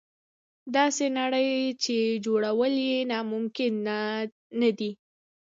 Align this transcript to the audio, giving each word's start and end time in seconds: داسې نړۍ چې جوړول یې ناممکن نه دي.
داسې 0.75 1.05
نړۍ 1.19 1.51
چې 1.83 1.95
جوړول 2.25 2.73
یې 2.89 2.97
ناممکن 3.11 3.73
نه 4.61 4.69
دي. 4.77 4.91